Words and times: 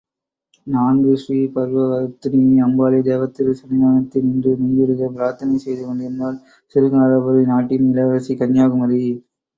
நான்கு 0.67 1.11
ஸ்ரீபர்வதவர்த்தினி 1.15 2.39
அம்பாளி 2.61 3.01
தேவத்திருச் 3.01 3.59
சந்நிதனத்தில் 3.59 4.27
நின்று 4.27 4.53
மெய்யுருகப் 4.61 5.13
பிரார்த்தனை 5.13 5.59
செய்து 5.59 5.83
கொண்டிருந்தாள், 5.83 6.41
சிருங்காரபுரி 6.75 7.45
நாட்டின் 7.47 7.87
இளவரசி 7.91 8.35
கன்யாகுமரி. 8.41 9.03